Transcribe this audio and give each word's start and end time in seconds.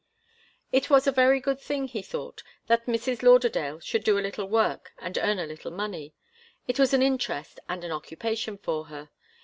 It 0.71 0.89
was 0.89 1.05
a 1.05 1.11
very 1.11 1.39
good 1.39 1.59
thing, 1.59 1.87
he 1.87 2.01
thought, 2.01 2.41
that 2.65 2.87
Mrs. 2.87 3.21
Lauderdale 3.21 3.79
should 3.79 4.03
do 4.03 4.17
a 4.17 4.25
little 4.25 4.47
work 4.47 4.93
and 4.97 5.15
earn 5.19 5.37
a 5.37 5.45
little 5.45 5.69
money. 5.69 6.15
It 6.67 6.79
was 6.79 6.91
an 6.95 7.03
interest 7.03 7.59
and 7.69 7.83
an 7.83 7.91
occupation 7.91 8.57
for 8.57 8.85
her. 8.85 9.11